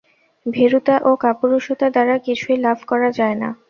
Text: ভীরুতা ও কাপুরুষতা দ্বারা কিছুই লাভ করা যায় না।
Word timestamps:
ভীরুতা 0.45 0.95
ও 1.03 1.11
কাপুরুষতা 1.23 1.87
দ্বারা 1.89 2.15
কিছুই 2.25 2.57
লাভ 2.65 2.77
করা 2.87 3.09
যায় 3.17 3.37
না। 3.41 3.49